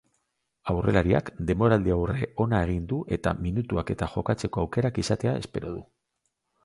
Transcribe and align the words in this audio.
Aurrelariak 0.71 1.27
denboraldiaurre 1.49 2.29
ona 2.45 2.61
egin 2.69 2.87
du 2.93 3.01
eta 3.17 3.35
minutuak 3.49 3.93
eta 3.97 4.09
jokatzeko 4.15 4.65
aukerak 4.67 4.99
izatea 5.05 5.37
espero 5.43 5.77
du. 5.79 5.85